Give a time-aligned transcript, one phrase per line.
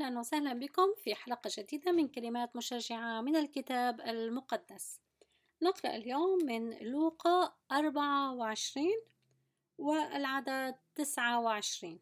[0.00, 5.00] أهلا وسهلا بكم في حلقة جديدة من كلمات مشجعة من الكتاب المقدس.
[5.62, 8.86] نقرأ اليوم من لوقا 24
[9.78, 12.00] والعدد 29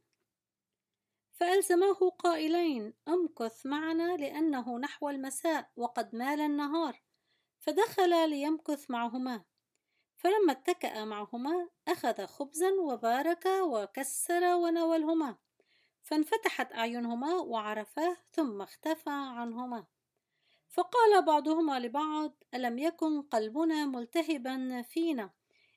[1.33, 7.03] فألزماه قائلين أمكث معنا لأنه نحو المساء وقد مال النهار.
[7.59, 9.45] فدخل ليمكث معهما.
[10.17, 15.37] فلما اتكأ معهما أخذ خبزا وبارك وكسر وناولهما
[16.07, 19.87] فانفتحت أعينهما وعرفاه ثم اختفى عنهما.
[20.69, 25.31] فقال بعضهما لبعض ألم يكن قلبنا ملتهبا فينا؟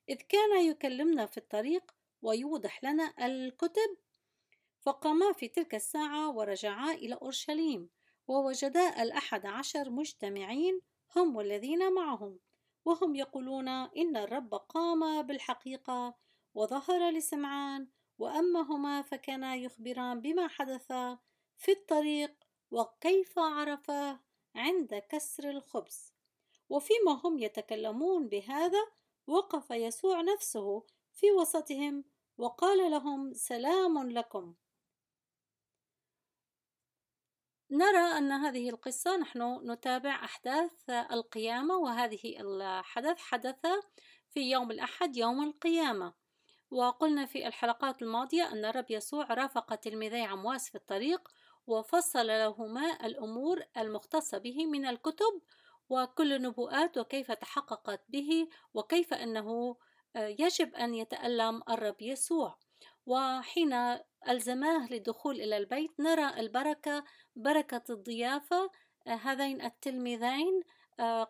[0.10, 3.98] إذ كان يكلمنا في الطريق ويوضح لنا الكتب.
[4.80, 7.90] فقاما في تلك الساعة ورجعا إلى أورشليم
[8.28, 10.82] ووجدا الأحد عشر مجتمعين
[11.16, 12.40] هم والذين معهم
[12.86, 16.16] وهم يقولون إن الرب قام بالحقيقة
[16.54, 17.88] وظهر لسمعان
[18.20, 20.88] وأما هما فكانا يخبران بما حدث
[21.58, 22.34] في الطريق
[22.72, 24.20] وكيف عرفاه
[24.56, 26.14] عند كسر الخبز.
[26.70, 28.88] وفيما هم يتكلمون بهذا
[29.28, 32.04] وقف يسوع نفسه في وسطهم
[32.38, 34.56] وقال لهم سلام لكم.
[37.72, 43.66] نرى أن هذه القصة نحن نتابع أحداث القيامة وهذه الحدث حدث
[44.30, 46.14] في يوم الأحد يوم القيامة.
[46.72, 51.30] وقلنا في الحلقات الماضية أن الرب يسوع رافق تلميذي عمواس في الطريق
[51.68, 55.42] وفصل لهما الأمور المختصة به من الكتب
[55.90, 59.78] وكل النبوءات وكيف تحققت به وكيف أنه
[60.16, 62.58] يجب أن يتألم الرب يسوع.
[63.06, 63.74] وحين
[64.30, 67.04] ألزماه للدخول إلى البيت نرى البركة
[67.36, 68.72] بركة الضيافة
[69.08, 70.64] هذين التلميذين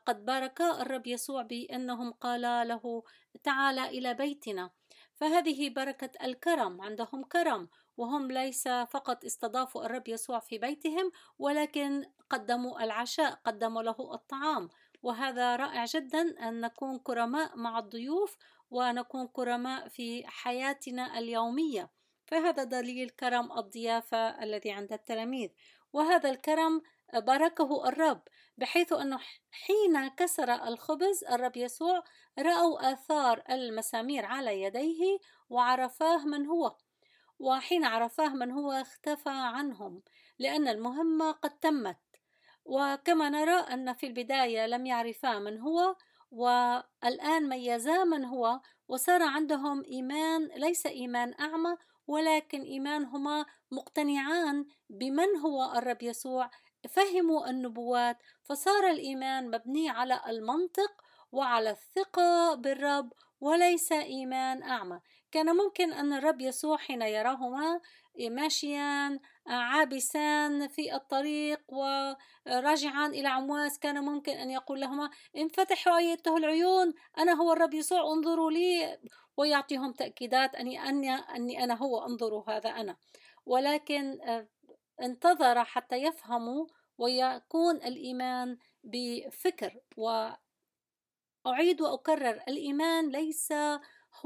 [0.05, 3.03] قد بارك الرب يسوع بأنهم قال له
[3.43, 4.69] تعال إلى بيتنا.
[5.19, 12.83] فهذه بركة الكرم عندهم كرم وهم ليس فقط استضافوا الرب يسوع في بيتهم ولكن قدموا
[12.83, 14.69] العشاء قدموا له الطعام.
[15.03, 18.37] وهذا رائع جدا أن نكون كرماء مع الضيوف
[18.71, 21.89] ونكون كرماء في حياتنا اليومية.
[22.25, 25.49] فهذا دليل كرم الضيافة الذي عند التلاميذ.
[25.93, 26.81] وهذا الكرم
[27.13, 28.21] باركه الرب
[28.57, 29.19] بحيث أنه
[29.51, 32.03] حين كسر الخبز الرب يسوع
[32.39, 36.75] رأوا آثار المسامير على يديه وعرفاه من هو
[37.39, 40.01] وحين عرفاه من هو اختفى عنهم
[40.39, 41.97] لأن المهمة قد تمت.
[42.65, 45.95] وكما نرى أن في البداية لم يعرفا من هو
[46.31, 51.77] والآن ميزا من هو وصار عندهم إيمان ليس إيمان أعمى
[52.07, 56.49] ولكن إيمانهما مقتنعان بمن هو الرب يسوع
[56.89, 60.91] فهموا النبوات فصار الإيمان مبني على المنطق
[61.31, 64.99] وعلى الثقة بالرب وليس إيمان أعمى.
[65.31, 67.81] كان ممكن أن الرب يسوع حين يراهما
[68.29, 76.93] ماشيان عابسان في الطريق وراجعان إلى عمواس كان ممكن أن يقول لهما انفتحوا أيته العيون
[77.17, 78.99] أنا هو الرب يسوع انظروا لي
[79.37, 82.97] ويعطيهم تأكيدات أني, أني, أنا هو انظروا هذا أنا.
[83.45, 84.19] ولكن
[85.01, 86.67] انتظر حتى يفهموا
[86.97, 93.53] ويكون الإيمان بفكر وأعيد وأكرر الإيمان ليس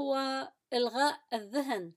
[0.00, 1.92] هو إلغاء الذهن.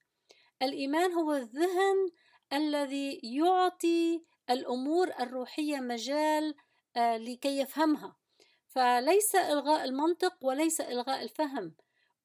[0.62, 2.10] الإيمان هو الذهن
[2.54, 6.56] الذي يعطي الأمور الروحية مجال
[6.96, 8.16] آه، لكي يفهمها.
[8.68, 11.76] فليس إلغاء المنطق وليس إلغاء الفهم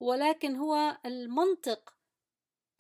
[0.01, 1.95] ولكن هو المنطق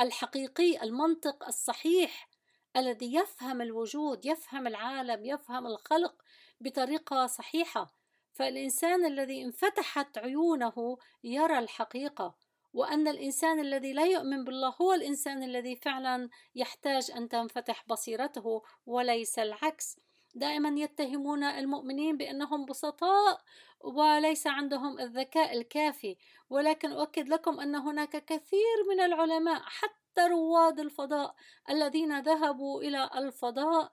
[0.00, 2.28] الحقيقي المنطق الصحيح
[2.76, 6.14] الذي يفهم الوجود يفهم العالم يفهم الخلق
[6.60, 7.94] بطريقة صحيحة.
[8.32, 12.34] فالإنسان الذي انفتحت عيونه يرى الحقيقة
[12.72, 19.38] وأن الإنسان الذي لا يؤمن بالله هو الإنسان الذي فعلا يحتاج أن تنفتح بصيرته وليس
[19.38, 19.96] العكس.
[20.34, 23.40] دائما يتهمون المؤمنين بأنهم بسطاء
[23.80, 26.16] وليس عندهم الذكاء الكافي.
[26.50, 31.34] ولكن أؤكد لكم أن هناك كثير من العلماء حتى حتى رواد الفضاء
[31.70, 33.90] الذين ذهبوا إلى الفضاء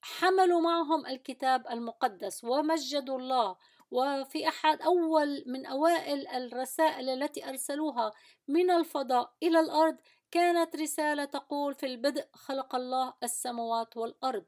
[0.00, 3.56] حملوا معهم الكتاب المقدس ومجدوا الله.
[3.90, 8.12] وفي أحد أول من أوائل الرسائل التي أرسلوها
[8.48, 9.96] من الفضاء إلى الأرض
[10.30, 14.44] كانت رسالة تقول في البدء خلق الله السماوات والأرض.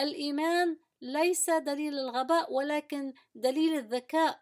[0.00, 4.40] الإيمان ليس دليل الغباء ولكن دليل الذكاء.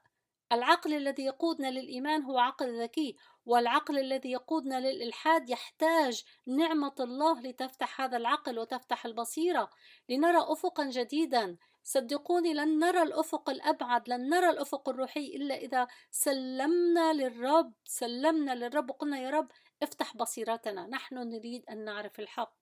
[0.52, 3.16] العقل الذي يقودنا للإيمان هو عقل ذكي.
[3.50, 9.70] والعقل الذي يقودنا للإلحاد يحتاج نعمة الله لتفتح هذا العقل وتفتح البصيرة.
[10.08, 11.56] لنرى أفقا جديدا.
[11.82, 17.72] صدقوني لن نرى الأفق الأبعد لن نرى الأفق الروحي إلا إذا سلمنا للرب.
[17.84, 19.48] سلمنا للرب وقلنا يا رب
[19.82, 20.86] افتح بصيرتنا.
[20.86, 22.54] نحن نريد أن نعرف الحق.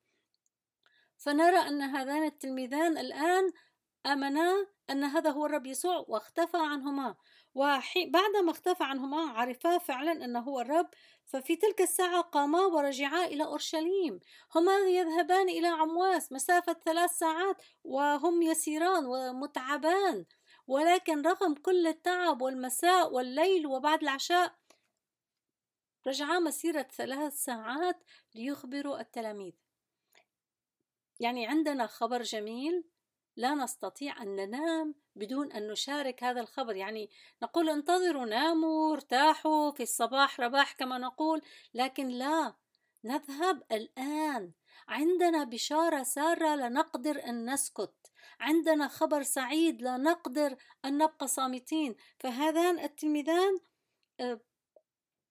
[1.16, 3.52] فنرى أن هذان التلميذان الآن
[4.06, 7.16] آمنا أن هذا هو الرب يسوع واختفى عنهما.
[7.58, 10.90] وبعدما اختفى عنهما عرفا فعلا أنه هو الرب
[11.24, 14.20] ففي تلك الساعة قاما ورجعا إلى أورشليم.
[14.54, 20.26] هما يذهبان إلى عمواس مسافة ثلاث ساعات وهم يسيران ومتعبان.
[20.66, 24.54] ولكن رغم كل التعب والمساء والليل وبعد العشاء
[26.06, 28.04] رجعا مسيرة ثلاث ساعات
[28.34, 29.52] ليخبروا التلاميذ.
[31.20, 32.84] يعني عندنا خبر جميل
[33.38, 36.76] لا نستطيع أن ننام بدون أن نشارك هذا الخبر.
[36.76, 37.10] يعني
[37.42, 41.42] نقول انتظروا ناموا ارتاحوا في الصباح رباح كما نقول.
[41.74, 42.54] لكن لا
[43.04, 44.52] نذهب الآن.
[44.88, 47.94] عندنا بشارة سارة لا نقدر أن نسكت.
[48.40, 51.96] عندنا خبر سعيد لا نقدر أن نبقى صامتين.
[52.20, 53.58] فهذان التلميذان
[54.20, 54.40] آه،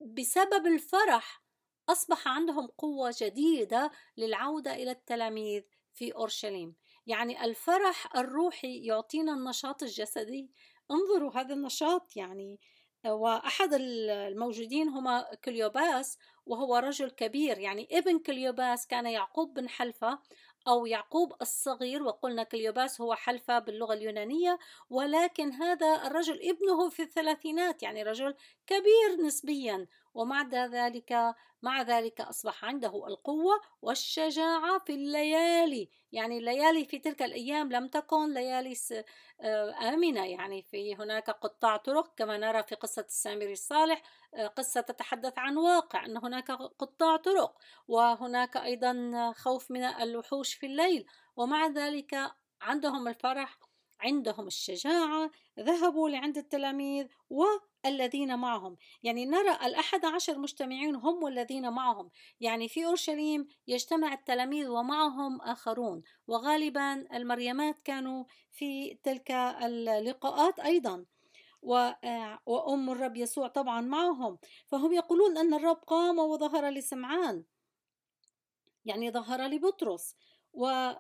[0.02, 1.44] بسبب الفرح
[1.90, 5.64] أصبح عندهم قوة جديدة للعودة إلى التلاميذ
[5.94, 6.76] في أورشليم.
[7.08, 10.52] يعني الفرح الروحي يعطينا النشاط الجسدي.
[10.92, 12.60] انظروا هذا النشاط يعني
[13.06, 17.58] وأحد الموجودين هما كليوباس وهو رجل كبير.
[17.60, 20.20] يعني ابن كليوباس كان يعقوب بن حلفة
[20.68, 24.60] أو يعقوب الصغير وقلنا كليوباس هو حلفة باللغة اليونانية
[24.90, 28.36] ولكن هذا الرجل ابنه في الثلاثينات يعني رجل
[28.68, 29.88] كبير نسبيا.
[30.18, 35.90] ومع ذلك مع ذلك أصبح عنده القوة والشجاعة في الليالي.
[36.12, 38.74] يعني الليالي في تلك الأيام لم تكن ليالي
[39.42, 40.26] آه، آمنة.
[40.26, 44.02] يعني في هناك قطاع طرق كما نرى في قصة السامري الصالح
[44.34, 50.66] آه، قصة تتحدث عن واقع أن هناك قطاع طرق وهناك أيضا خوف من الوحوش في
[50.66, 51.06] الليل.
[51.36, 52.32] ومع ذلك
[52.62, 53.58] عندهم الفرح
[54.00, 58.78] عندهم الشجاعة ذهبوا لعند التلاميذ والذين معهم.
[59.04, 62.10] يعني نرى الأحد عشر مجتمعين هم والذين معهم.
[62.40, 71.06] يعني في أورشليم يجتمع التلاميذ ومعهم آخرون وغالبا المريمات كانوا في تلك اللقاءات أيضا.
[72.46, 74.38] وأم الرب يسوع طبعا معهم.
[74.68, 77.44] فهم يقولون أن الرب قام وظهر لسمعان.
[78.86, 80.16] يعني ظهر لبطرس.
[80.54, 80.92] و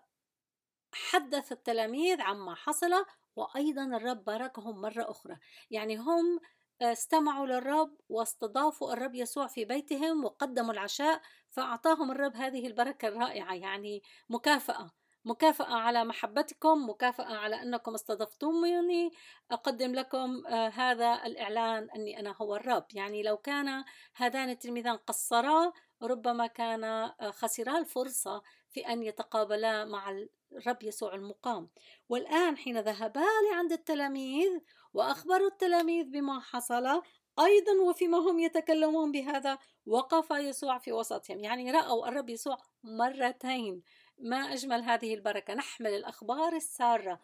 [0.91, 3.05] حدث التلاميذ عما حصل
[3.35, 5.37] وأيضا الرب باركهم مرة أخرى.
[5.71, 6.39] يعني هم
[6.81, 13.53] استمعوا للرب واستضافوا الرب يسوع في بيتهم وقدموا العشاء فأعطاهم الرب هذه البركة الرائعة.
[13.53, 14.91] يعني مكافأة
[15.25, 19.11] مكافأة على محبتكم مكافأة على أنكم استضفتموني.
[19.51, 22.85] أقدم لكم آه، هذا الإعلان أني أنا هو الرب.
[22.93, 23.83] يعني لو كان
[24.15, 25.73] هذان التلميذان قصرا
[26.03, 30.09] ربما كان آه، خسرا الفرصة في أن يتقابلا مع
[30.51, 31.69] الرب يسوع المقام.
[32.09, 34.59] والآن حين ذهبا لعند التلاميذ
[34.93, 37.01] وأخبروا التلاميذ بما حصل
[37.39, 41.39] أيضا وفيما هم يتكلمون بهذا وقف يسوع في وسطهم.
[41.39, 43.83] يعني رأوا الرب يسوع مرتين.
[44.17, 47.21] ما أجمل هذه البركة؟ نحمل الأخبار السارة.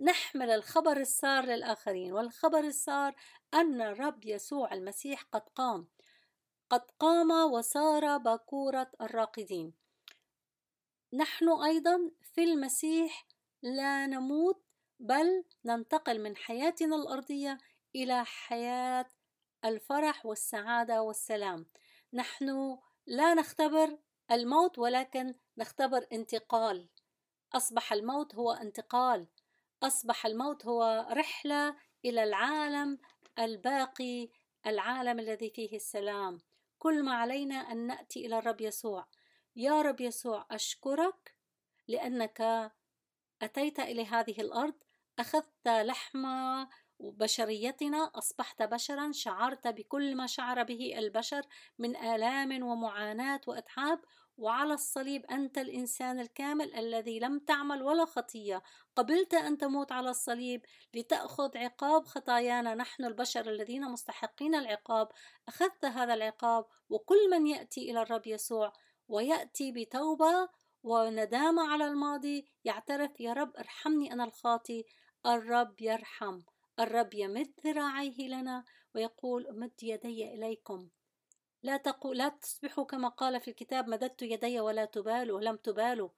[0.00, 2.12] نحمل الخبر السار للآخرين.
[2.12, 3.14] والخبر السار
[3.54, 5.88] أن الرب يسوع المسيح قد قام.
[6.70, 9.87] قد قام وصار باكورة الراقدين.
[11.12, 13.26] نحن أيضا في المسيح
[13.62, 14.62] لا نموت
[15.00, 17.58] بل ننتقل من حياتنا الأرضية
[17.96, 19.06] إلى حياة
[19.64, 21.66] الفرح والسعادة والسلام.
[22.12, 23.98] نحن لا نختبر
[24.30, 26.88] الموت ولكن نختبر انتقال.
[27.52, 29.26] أصبح الموت هو انتقال.
[29.82, 32.98] أصبح الموت هو رحلة إلى العالم
[33.38, 34.28] الباقي
[34.66, 36.40] العالم الذي فيه السلام.
[36.78, 39.06] كل ما علينا أن نأتي إلى الرب يسوع.
[39.58, 41.34] يا رب يسوع أشكرك
[41.88, 42.70] لأنك
[43.42, 44.74] أتيت إلى هذه الأرض
[45.18, 46.26] أخذت لحم
[47.00, 51.42] بشريتنا أصبحت بشرا شعرت بكل ما شعر به البشر
[51.78, 54.00] من آلام ومعاناة وأتعاب
[54.36, 58.62] وعلى الصليب أنت الإنسان الكامل الذي لم تعمل ولا خطية.
[58.96, 62.74] قبلت أن تموت على الصليب لتأخذ عقاب خطايانا.
[62.74, 65.08] نحن البشر الذين مستحقين العقاب.
[65.48, 68.72] أخذت هذا العقاب وكل من يأتي إلى الرب يسوع
[69.08, 70.48] ويأتي بتوبة
[70.82, 74.84] وندامة على الماضي يعترف يا رب ارحمني أنا الخاطي
[75.26, 76.42] الرب يرحم
[76.80, 80.88] الرب يمد ذراعيه لنا ويقول أمد يدي إليكم
[81.62, 86.08] لا تقول لا تصبحوا كما قال في الكتاب مددت يدي ولا تبالوا لم تبالوا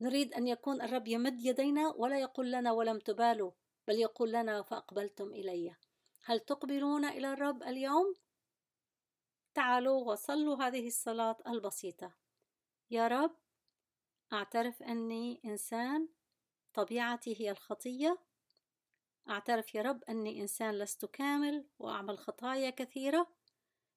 [0.00, 3.52] نريد أن يكون الرب يمد يدينا ولا يقول لنا ولم تبالوا
[3.88, 5.74] بل يقول لنا فأقبلتم إلي
[6.24, 8.14] هل تقبلون إلى الرب اليوم؟
[9.54, 12.12] تعالوا وصلوا هذه الصلاة البسيطة.
[12.90, 13.36] يا رب
[14.32, 16.08] أعترف أني إنسان
[16.74, 18.18] طبيعتي هي الخطية.
[19.28, 23.26] أعترف يا رب أني إنسان لست كامل وأعمل خطايا كثيرة.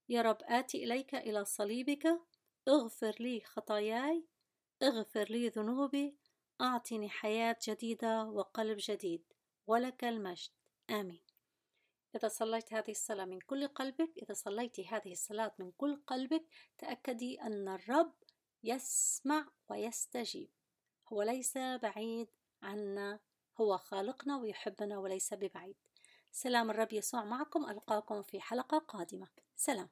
[0.10, 2.22] يا رب آتي إليك إلى صليبك.
[2.68, 4.28] اغفر لي خطاياي.
[4.84, 6.18] اغفر لي ذنوبي.
[6.62, 9.34] أعطني حياة جديدة وقلب جديد.
[9.68, 10.52] ولك المجد.
[10.90, 11.23] آمين.
[12.16, 16.46] إذا صليت هذه الصلاة من كل قلبك إذا صليت هذه الصلاة من كل قلبك
[16.78, 18.14] تأكدي أن الرب
[18.64, 20.50] يسمع ويستجيب.
[21.08, 22.30] هو ليس بعيد
[22.62, 23.20] عنا
[23.62, 25.76] هو خالقنا ويحبنا وليس ببعيد.
[26.32, 29.28] سلام الرب يسوع معكم ألقاكم في حلقة قادمة.
[29.56, 29.90] سلام.